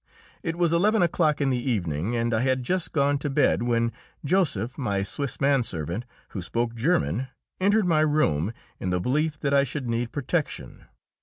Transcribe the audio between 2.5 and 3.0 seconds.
just